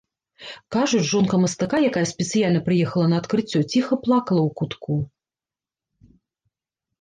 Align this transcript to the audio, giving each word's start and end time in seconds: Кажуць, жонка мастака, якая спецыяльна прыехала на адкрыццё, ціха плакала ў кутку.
Кажуць, 0.75 1.01
жонка 1.09 1.35
мастака, 1.43 1.77
якая 1.89 2.05
спецыяльна 2.11 2.61
прыехала 2.69 3.05
на 3.11 3.15
адкрыццё, 3.25 3.59
ціха 3.75 3.93
плакала 4.07 4.41
ў 4.47 4.55
кутку. 4.63 4.99